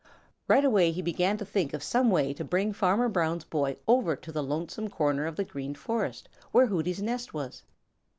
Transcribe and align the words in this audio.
Right 0.47 0.65
away 0.65 0.91
he 0.91 1.03
began 1.03 1.37
to 1.37 1.45
try 1.45 1.49
to 1.51 1.51
think 1.53 1.73
of 1.75 1.83
some 1.83 2.09
way 2.09 2.33
to 2.33 2.43
bring 2.43 2.73
Farmer 2.73 3.07
Brown's 3.07 3.43
boy 3.43 3.77
over 3.87 4.15
to 4.15 4.31
the 4.31 4.41
lonesome 4.41 4.89
corner 4.89 5.27
of 5.27 5.35
the 5.35 5.43
Green 5.43 5.75
Forest 5.75 6.27
where 6.51 6.65
Hooty's 6.65 7.03
nest 7.03 7.35
was. 7.35 7.61